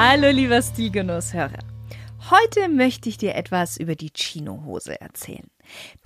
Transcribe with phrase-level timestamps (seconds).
[0.00, 1.58] Hallo lieber Stilgenusshörer.
[2.30, 5.50] Heute möchte ich dir etwas über die Chinohose erzählen.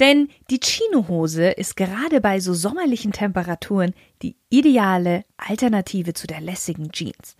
[0.01, 3.93] Denn die Chinohose ist gerade bei so sommerlichen Temperaturen
[4.23, 7.37] die ideale Alternative zu der lässigen Jeans.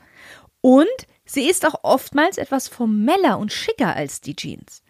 [0.61, 0.85] Und
[1.25, 4.83] sie ist auch oftmals etwas formeller und schicker als die Jeans.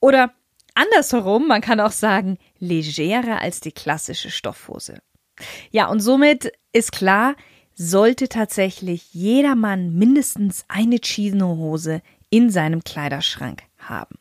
[0.00, 0.34] Oder
[0.74, 5.00] andersherum, man kann auch sagen, legerer als die klassische Stoffhose.
[5.70, 7.34] Ja, und somit ist klar,
[7.78, 14.16] sollte tatsächlich jeder Mann mindestens eine Chino-Hose in seinem Kleiderschrank haben.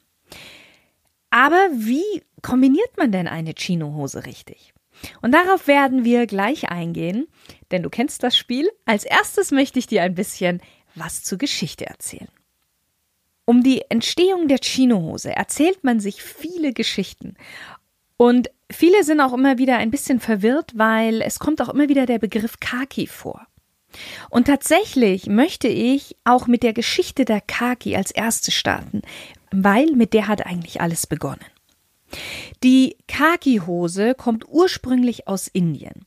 [1.32, 4.74] Aber wie kombiniert man denn eine Chino-Hose richtig?
[5.22, 7.28] Und darauf werden wir gleich eingehen,
[7.72, 8.70] denn du kennst das Spiel.
[8.86, 10.62] Als erstes möchte ich dir ein bisschen
[10.96, 12.30] was zur Geschichte erzählen.
[13.46, 17.36] Um die Entstehung der Chino-Hose erzählt man sich viele Geschichten.
[18.18, 22.06] Und viele sind auch immer wieder ein bisschen verwirrt, weil es kommt auch immer wieder
[22.06, 23.48] der Begriff Kaki vor.
[24.30, 29.02] Und tatsächlich möchte ich auch mit der Geschichte der Kaki als erste starten,
[29.52, 31.46] weil mit der hat eigentlich alles begonnen.
[32.64, 36.06] Die Kaki-Hose kommt ursprünglich aus Indien.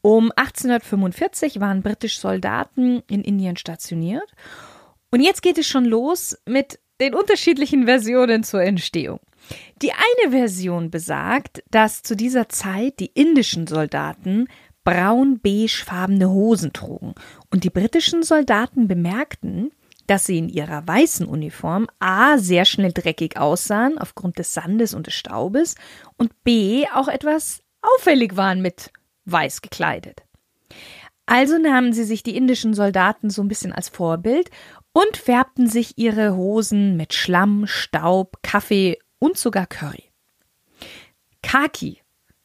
[0.00, 4.28] Um 1845 waren britische Soldaten in Indien stationiert.
[5.10, 9.20] Und jetzt geht es schon los mit den unterschiedlichen Versionen zur Entstehung.
[9.80, 14.48] Die eine Version besagt, dass zu dieser Zeit die indischen Soldaten
[14.84, 17.14] braun-beigefarbene Hosen trugen.
[17.50, 19.70] Und die britischen Soldaten bemerkten,
[20.06, 25.06] dass sie in ihrer weißen Uniform A sehr schnell dreckig aussahen aufgrund des Sandes und
[25.06, 25.76] des Staubes
[26.16, 28.90] und B auch etwas auffällig waren mit
[29.24, 30.22] weiß gekleidet.
[31.26, 34.50] Also nahmen sie sich die indischen Soldaten so ein bisschen als Vorbild
[34.92, 40.10] und färbten sich ihre Hosen mit Schlamm, Staub, Kaffee und sogar Curry.
[41.42, 42.00] Kaki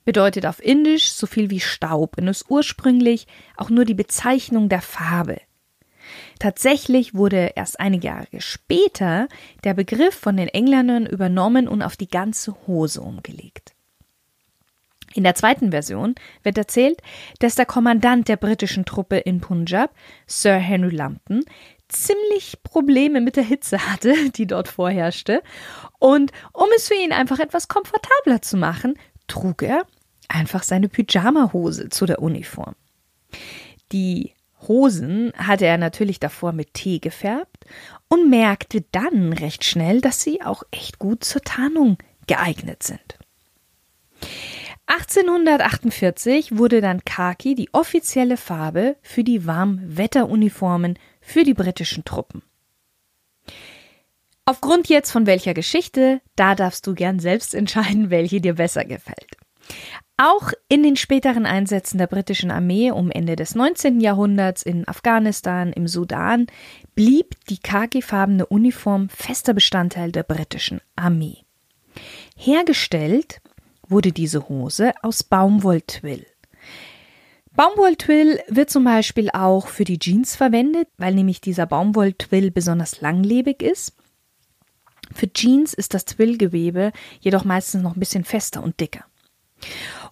[0.05, 3.25] bedeutet auf Indisch so viel wie Staub und ist ursprünglich
[3.57, 5.41] auch nur die Bezeichnung der Farbe.
[6.39, 9.27] Tatsächlich wurde erst einige Jahre später
[9.63, 13.73] der Begriff von den Engländern übernommen und auf die ganze Hose umgelegt.
[15.15, 16.13] In der zweiten Version
[16.43, 17.01] wird erzählt,
[17.39, 19.91] dass der Kommandant der britischen Truppe in Punjab,
[20.27, 21.43] Sir Henry Lambton,
[21.89, 25.41] ziemlich Probleme mit der Hitze hatte, die dort vorherrschte.
[25.99, 29.85] Und um es für ihn einfach etwas komfortabler zu machen, trug er
[30.27, 32.75] einfach seine Pyjama-Hose zu der Uniform.
[33.91, 34.33] Die
[34.67, 37.65] Hosen hatte er natürlich davor mit Tee gefärbt
[38.09, 43.17] und merkte dann recht schnell, dass sie auch echt gut zur Tarnung geeignet sind.
[44.87, 52.41] 1848 wurde dann Khaki die offizielle Farbe für die Warmwetteruniformen für die britischen Truppen.
[54.45, 59.35] Aufgrund jetzt von welcher Geschichte, da darfst du gern selbst entscheiden, welche dir besser gefällt.
[60.15, 63.99] Auch in den späteren Einsätzen der britischen Armee um Ende des 19.
[63.99, 66.47] Jahrhunderts in Afghanistan, im Sudan,
[66.95, 71.43] blieb die khakifarbene Uniform fester Bestandteil der britischen Armee.
[72.37, 73.41] Hergestellt
[73.87, 76.25] wurde diese Hose aus Baumwolltwill.
[77.57, 83.63] Baumwolltwill wird zum Beispiel auch für die Jeans verwendet, weil nämlich dieser Baumwolltwill besonders langlebig
[83.63, 83.95] ist.
[85.11, 89.05] Für Jeans ist das Twillgewebe jedoch meistens noch ein bisschen fester und dicker.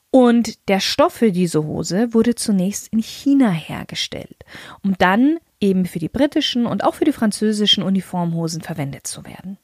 [0.09, 4.43] Und der Stoff für diese Hose wurde zunächst in China hergestellt,
[4.83, 9.59] um dann eben für die britischen und auch für die französischen Uniformhosen verwendet zu werden.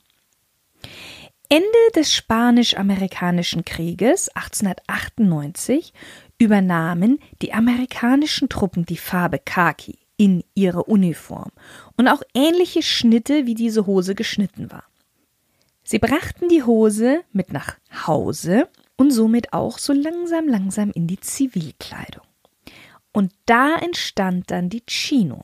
[1.50, 1.66] Ende
[1.96, 5.92] des Spanisch-Amerikanischen Krieges 1898
[6.42, 11.52] übernahmen die amerikanischen Truppen die Farbe Khaki in ihre Uniform
[11.98, 14.84] und auch ähnliche Schnitte, wie diese Hose geschnitten war.
[15.84, 17.76] Sie brachten die Hose mit nach
[18.08, 18.68] Hause
[18.98, 22.26] und somit auch so langsam, langsam in die Zivilkleidung.
[23.14, 25.44] Und da entstand dann die Chino.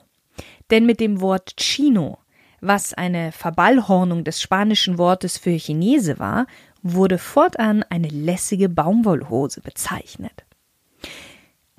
[0.72, 2.18] Denn mit dem Wort Chino,
[2.60, 6.48] was eine Verballhornung des spanischen Wortes für Chinese war,
[6.81, 10.47] wurde fortan eine lässige Baumwollhose bezeichnet.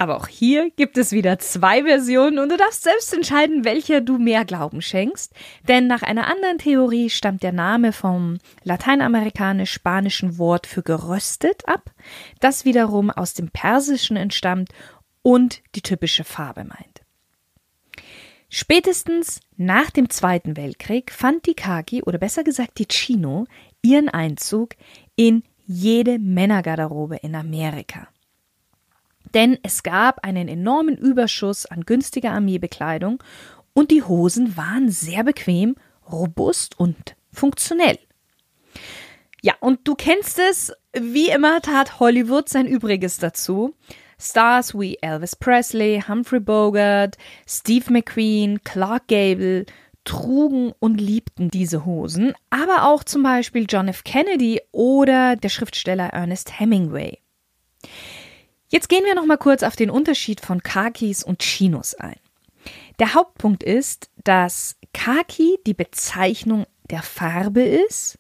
[0.00, 4.16] Aber auch hier gibt es wieder zwei Versionen und du darfst selbst entscheiden, welcher du
[4.18, 5.34] mehr Glauben schenkst.
[5.66, 11.90] Denn nach einer anderen Theorie stammt der Name vom lateinamerikanisch-spanischen Wort für geröstet ab,
[12.38, 14.70] das wiederum aus dem Persischen entstammt
[15.22, 17.02] und die typische Farbe meint.
[18.48, 23.46] Spätestens nach dem Zweiten Weltkrieg fand die Khaki oder besser gesagt die Chino
[23.82, 24.76] ihren Einzug
[25.16, 28.06] in jede Männergarderobe in Amerika.
[29.34, 33.22] Denn es gab einen enormen Überschuss an günstiger Armeebekleidung
[33.75, 35.76] und die Hosen waren sehr bequem,
[36.10, 37.98] robust und funktionell.
[39.42, 43.75] Ja, und du kennst es, wie immer tat Hollywood sein Übriges dazu.
[44.20, 47.16] Stars wie Elvis Presley, Humphrey Bogart,
[47.46, 49.64] Steve McQueen, Clark Gable
[50.04, 54.04] trugen und liebten diese Hosen, aber auch zum Beispiel John F.
[54.04, 57.19] Kennedy oder der Schriftsteller Ernest Hemingway.
[58.69, 62.20] Jetzt gehen wir noch mal kurz auf den Unterschied von Khakis und Chinos ein.
[62.99, 68.19] Der Hauptpunkt ist, dass Khaki die Bezeichnung der Farbe ist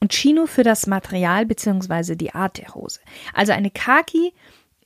[0.00, 2.16] und Chino für das Material bzw.
[2.16, 3.00] die Art der Hose.
[3.34, 4.32] Also eine Khaki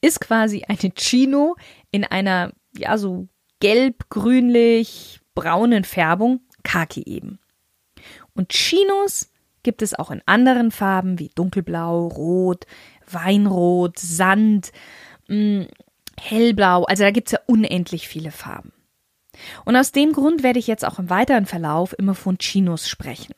[0.00, 1.56] ist quasi eine Chino
[1.90, 3.28] in einer, ja, so
[3.60, 7.38] gelb, grünlich, braunen Färbung, Khaki eben.
[8.34, 9.30] Und Chinos
[9.62, 12.66] gibt es auch in anderen Farben wie dunkelblau, rot,
[13.12, 14.72] weinrot, Sand,
[15.28, 15.62] mm,
[16.18, 16.84] hellblau.
[16.84, 18.72] Also da gibt es ja unendlich viele Farben.
[19.64, 23.34] Und aus dem Grund werde ich jetzt auch im weiteren Verlauf immer von Chinos sprechen.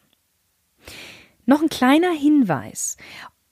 [1.44, 2.96] Noch ein kleiner Hinweis.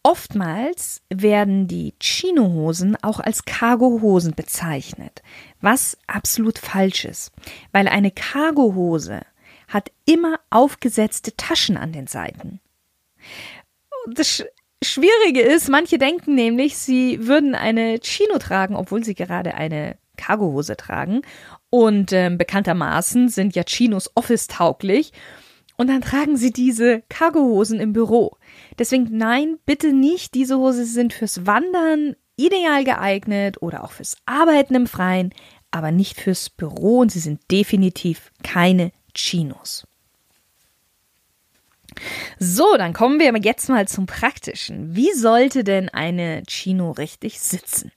[0.02, 5.22] Oftmals werden die Chinohosen auch als Cargohosen bezeichnet,
[5.60, 7.32] was absolut falsch ist,
[7.72, 9.22] weil eine Cargohose
[9.66, 12.60] hat immer aufgesetzte Taschen an den Seiten.
[14.06, 14.44] Das
[14.86, 20.76] Schwierige ist, manche denken nämlich, sie würden eine Chino tragen, obwohl sie gerade eine Cargohose
[20.76, 21.22] tragen.
[21.70, 25.12] Und äh, bekanntermaßen sind ja Chinos office-tauglich.
[25.76, 28.36] Und dann tragen sie diese Cargohosen im Büro.
[28.78, 30.34] Deswegen nein, bitte nicht.
[30.34, 35.34] Diese Hose sind fürs Wandern ideal geeignet oder auch fürs Arbeiten im Freien,
[35.70, 39.86] aber nicht fürs Büro und sie sind definitiv keine Chinos.
[42.38, 44.94] So, dann kommen wir jetzt mal zum Praktischen.
[44.94, 47.92] Wie sollte denn eine Chino richtig sitzen?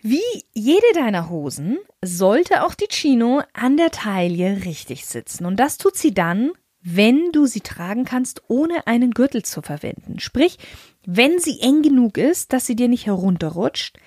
[0.00, 0.22] Wie
[0.54, 5.44] jede deiner Hosen sollte auch die Chino an der Taille richtig sitzen.
[5.44, 10.20] Und das tut sie dann, wenn du sie tragen kannst, ohne einen Gürtel zu verwenden.
[10.20, 10.58] Sprich,
[11.04, 13.98] wenn sie eng genug ist, dass sie dir nicht herunterrutscht,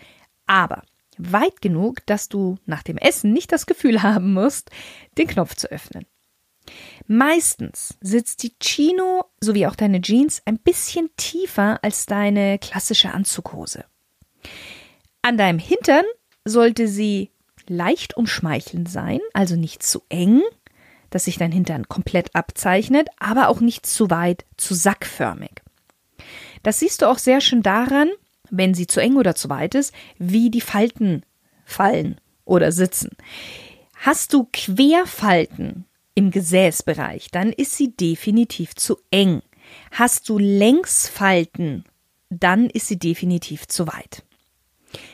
[0.47, 0.83] aber
[1.17, 4.71] weit genug, dass du nach dem Essen nicht das Gefühl haben musst,
[5.17, 6.05] den Knopf zu öffnen.
[7.07, 13.85] Meistens sitzt die Chino sowie auch deine Jeans ein bisschen tiefer als deine klassische Anzughose.
[15.21, 16.05] An deinem Hintern
[16.45, 17.31] sollte sie
[17.67, 20.41] leicht umschmeichelnd sein, also nicht zu eng,
[21.09, 25.61] dass sich dein Hintern komplett abzeichnet, aber auch nicht zu weit, zu sackförmig.
[26.63, 28.09] Das siehst du auch sehr schön daran,
[28.49, 31.23] wenn sie zu eng oder zu weit ist, wie die Falten
[31.65, 33.11] fallen oder sitzen.
[33.95, 35.85] Hast du Querfalten
[36.15, 39.41] im Gesäßbereich, dann ist sie definitiv zu eng.
[39.91, 41.85] Hast du Längsfalten,
[42.29, 44.23] dann ist sie definitiv zu weit.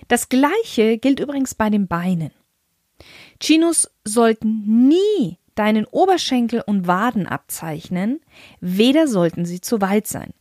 [0.07, 2.31] Das gleiche gilt übrigens bei den Beinen.
[3.39, 8.21] Chinos sollten nie deinen Oberschenkel und Waden abzeichnen,
[8.59, 10.33] weder sollten sie zu weit sein.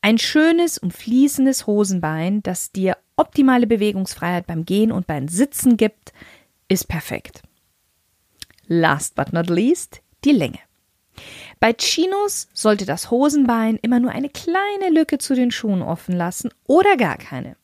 [0.00, 6.12] Ein schönes und fließendes Hosenbein, das dir optimale Bewegungsfreiheit beim Gehen und beim Sitzen gibt,
[6.68, 7.42] ist perfekt.
[8.66, 10.58] Last but not least die Länge.
[11.60, 16.50] Bei Chinos sollte das Hosenbein immer nur eine kleine Lücke zu den Schuhen offen lassen
[16.66, 17.56] oder gar keine.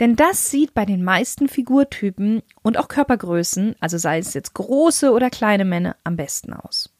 [0.00, 5.12] Denn das sieht bei den meisten Figurtypen und auch Körpergrößen, also sei es jetzt große
[5.12, 6.92] oder kleine Männer, am besten aus.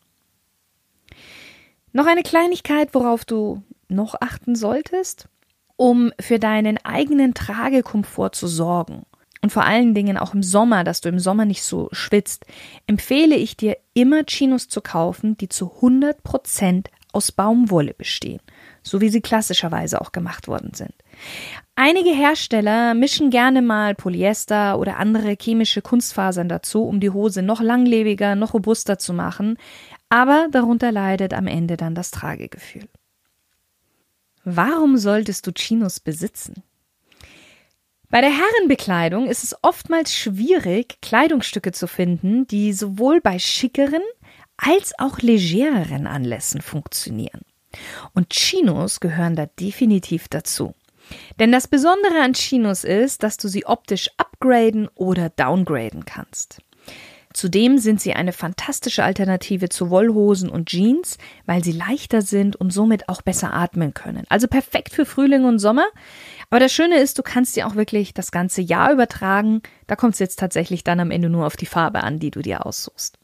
[1.93, 5.29] Noch eine Kleinigkeit, worauf du noch achten solltest,
[5.77, 9.05] um für deinen eigenen Tragekomfort zu sorgen.
[9.43, 12.47] Und vor allen Dingen auch im Sommer, dass du im Sommer nicht so schwitzt,
[12.87, 18.41] empfehle ich dir immer Chinos zu kaufen, die zu 100 Prozent aus Baumwolle bestehen,
[18.83, 20.95] so wie sie klassischerweise auch gemacht worden sind.
[21.75, 27.61] Einige Hersteller mischen gerne mal Polyester oder andere chemische Kunstfasern dazu, um die Hose noch
[27.61, 29.59] langlebiger, noch robuster zu machen,
[30.09, 32.89] aber darunter leidet am Ende dann das Tragegefühl.
[34.45, 36.63] Warum solltest du Chinos besitzen?
[38.13, 44.03] Bei der Herrenbekleidung ist es oftmals schwierig, Kleidungsstücke zu finden, die sowohl bei schickeren
[44.59, 47.41] als auch legereren Anlässen funktionieren.
[48.13, 50.75] Und Chinos gehören da definitiv dazu.
[51.39, 56.61] Denn das Besondere an Chinos ist, dass du sie optisch upgraden oder downgraden kannst.
[57.35, 62.73] Zudem sind sie eine fantastische Alternative zu Wollhosen und Jeans, weil sie leichter sind und
[62.73, 64.25] somit auch besser atmen können.
[64.29, 65.87] Also perfekt für Frühling und Sommer.
[66.51, 69.63] Aber das Schöne ist, du kannst sie auch wirklich das ganze Jahr übertragen.
[69.87, 72.43] Da kommt es jetzt tatsächlich dann am Ende nur auf die Farbe an, die du
[72.43, 73.19] dir aussuchst.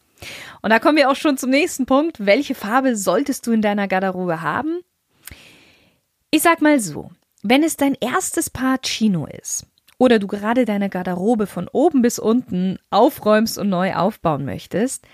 [0.63, 2.25] Und da kommen wir auch schon zum nächsten Punkt.
[2.25, 4.81] Welche Farbe solltest du in deiner Garderobe haben?
[6.31, 7.11] Ich sag mal so,
[7.43, 9.67] wenn es dein erstes Paar Chino ist
[9.99, 15.07] oder du gerade deine Garderobe von oben bis unten aufräumst und neu aufbauen möchtest,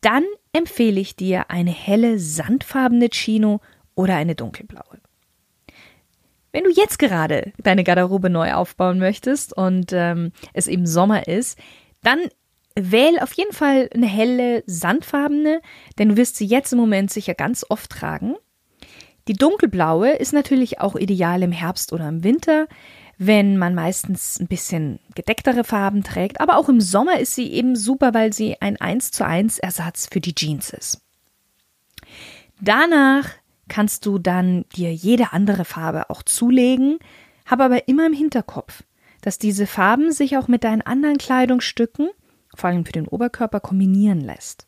[0.00, 3.60] dann empfehle ich dir eine helle sandfarbene Chino
[3.94, 5.00] oder eine dunkelblaue.
[6.52, 11.58] Wenn du jetzt gerade deine Garderobe neu aufbauen möchtest und ähm, es eben Sommer ist,
[12.02, 12.18] dann
[12.74, 15.60] wähl auf jeden Fall eine helle sandfarbene,
[15.98, 18.36] denn du wirst sie jetzt im Moment sicher ganz oft tragen.
[19.28, 22.68] Die dunkelblaue ist natürlich auch ideal im Herbst oder im Winter,
[23.18, 26.40] wenn man meistens ein bisschen gedecktere Farben trägt.
[26.40, 30.08] Aber auch im Sommer ist sie eben super, weil sie ein 1 zu 1 Ersatz
[30.10, 31.00] für die Jeans ist.
[32.60, 33.30] Danach
[33.68, 36.98] kannst du dann dir jede andere Farbe auch zulegen,
[37.46, 38.82] habe aber immer im Hinterkopf,
[39.22, 42.10] dass diese Farben sich auch mit deinen anderen Kleidungsstücken,
[42.54, 44.66] vor allem für den Oberkörper, kombinieren lässt.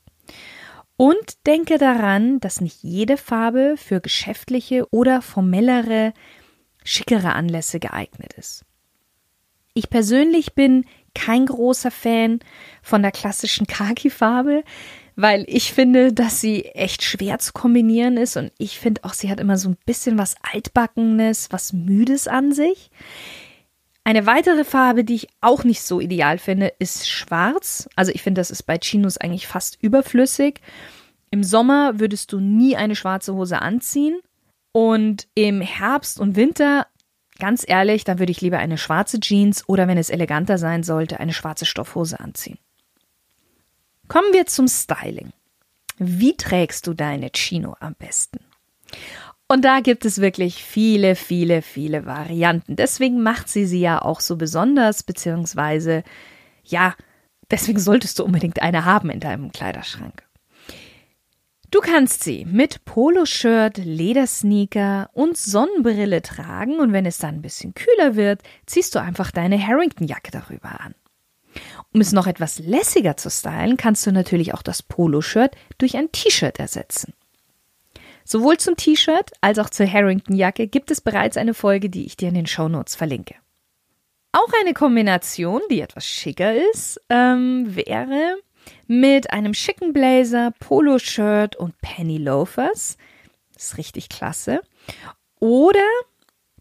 [0.96, 6.12] Und denke daran, dass nicht jede Farbe für geschäftliche oder formellere,
[6.88, 8.64] schickere Anlässe geeignet ist.
[9.74, 12.40] Ich persönlich bin kein großer Fan
[12.82, 14.64] von der klassischen Khaki-Farbe,
[15.14, 19.30] weil ich finde, dass sie echt schwer zu kombinieren ist und ich finde auch, sie
[19.30, 22.90] hat immer so ein bisschen was Altbackenes, was Müdes an sich.
[24.04, 27.88] Eine weitere Farbe, die ich auch nicht so ideal finde, ist schwarz.
[27.94, 30.60] Also ich finde, das ist bei Chinos eigentlich fast überflüssig.
[31.30, 34.18] Im Sommer würdest du nie eine schwarze Hose anziehen.
[34.72, 36.86] Und im Herbst und Winter,
[37.38, 41.20] ganz ehrlich, da würde ich lieber eine schwarze Jeans oder wenn es eleganter sein sollte,
[41.20, 42.58] eine schwarze Stoffhose anziehen.
[44.08, 45.32] Kommen wir zum Styling.
[45.98, 48.38] Wie trägst du deine Chino am besten?
[49.48, 52.76] Und da gibt es wirklich viele, viele, viele Varianten.
[52.76, 56.04] Deswegen macht sie sie ja auch so besonders, beziehungsweise,
[56.64, 56.94] ja,
[57.50, 60.27] deswegen solltest du unbedingt eine haben in deinem Kleiderschrank.
[61.70, 67.74] Du kannst sie mit Poloshirt, Ledersneaker und Sonnenbrille tragen und wenn es dann ein bisschen
[67.74, 70.94] kühler wird, ziehst du einfach deine Harrington-Jacke darüber an.
[71.92, 76.10] Um es noch etwas lässiger zu stylen, kannst du natürlich auch das Poloshirt durch ein
[76.10, 77.12] T-Shirt ersetzen.
[78.24, 82.28] Sowohl zum T-Shirt als auch zur Harrington-Jacke gibt es bereits eine Folge, die ich dir
[82.28, 83.34] in den Shownotes verlinke.
[84.32, 88.36] Auch eine Kombination, die etwas schicker ist, ähm, wäre
[88.86, 92.96] mit einem schicken Blazer, Poloshirt und Penny Loafers.
[93.54, 94.60] Das ist richtig klasse.
[95.40, 95.86] Oder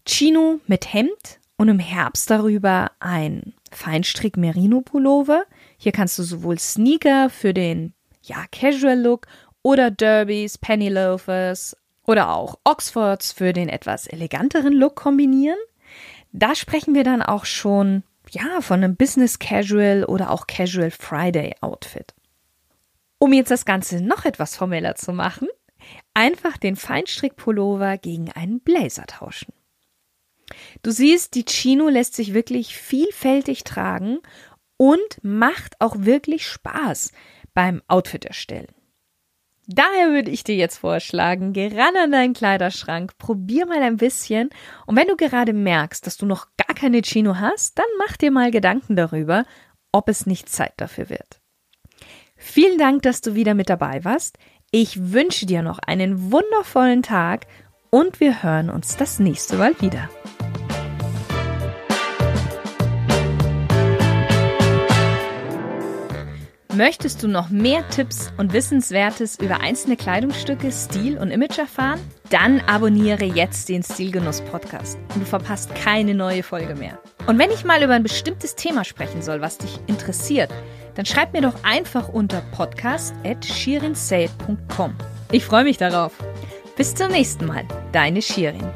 [0.06, 5.44] Chino mit Hemd und im Herbst darüber ein Feinstrick Merino Pullover.
[5.76, 9.26] Hier kannst du sowohl Sneaker für den ja, Casual Look
[9.62, 15.58] oder Derbys, Penny Loafers oder auch Oxfords für den etwas eleganteren Look kombinieren.
[16.32, 21.54] Da sprechen wir dann auch schon ja, von einem Business Casual oder auch Casual Friday
[21.60, 22.14] Outfit.
[23.18, 25.48] Um jetzt das Ganze noch etwas formeller zu machen,
[26.14, 29.52] einfach den Feinstrick-Pullover gegen einen Blazer tauschen.
[30.82, 34.18] Du siehst, die Chino lässt sich wirklich vielfältig tragen
[34.76, 37.12] und macht auch wirklich Spaß
[37.54, 38.68] beim Outfit erstellen.
[39.70, 44.48] Daher würde ich dir jetzt vorschlagen, geh ran an deinen Kleiderschrank, probier mal ein bisschen
[44.86, 48.30] und wenn du gerade merkst, dass du noch gar keine Chino hast, dann mach dir
[48.30, 49.44] mal Gedanken darüber,
[49.92, 51.42] ob es nicht Zeit dafür wird.
[52.34, 54.38] Vielen Dank, dass du wieder mit dabei warst.
[54.70, 57.46] Ich wünsche dir noch einen wundervollen Tag
[57.90, 60.08] und wir hören uns das nächste Mal wieder.
[66.78, 71.98] Möchtest du noch mehr Tipps und Wissenswertes über einzelne Kleidungsstücke, Stil und Image erfahren?
[72.30, 77.00] Dann abonniere jetzt den Stilgenuss Podcast und du verpasst keine neue Folge mehr.
[77.26, 80.52] Und wenn ich mal über ein bestimmtes Thema sprechen soll, was dich interessiert,
[80.94, 84.94] dann schreib mir doch einfach unter podcast.shirinsay.com.
[85.32, 86.12] Ich freue mich darauf.
[86.76, 88.70] Bis zum nächsten Mal, deine Shirin.